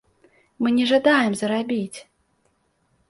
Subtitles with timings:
[0.61, 1.99] Мы не жадаем зарабіць!